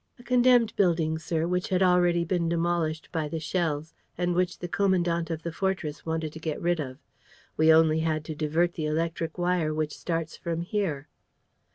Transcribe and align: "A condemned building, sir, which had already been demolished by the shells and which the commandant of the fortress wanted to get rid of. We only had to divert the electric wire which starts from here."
"A 0.17 0.23
condemned 0.23 0.75
building, 0.75 1.19
sir, 1.19 1.45
which 1.45 1.69
had 1.69 1.83
already 1.83 2.25
been 2.25 2.49
demolished 2.49 3.07
by 3.11 3.27
the 3.27 3.39
shells 3.39 3.93
and 4.17 4.33
which 4.33 4.57
the 4.57 4.67
commandant 4.67 5.29
of 5.29 5.43
the 5.43 5.51
fortress 5.51 6.07
wanted 6.07 6.33
to 6.33 6.39
get 6.39 6.59
rid 6.59 6.79
of. 6.79 6.97
We 7.55 7.71
only 7.71 7.99
had 7.99 8.25
to 8.25 8.33
divert 8.35 8.73
the 8.73 8.87
electric 8.87 9.37
wire 9.37 9.75
which 9.75 9.95
starts 9.95 10.35
from 10.35 10.61
here." 10.61 11.07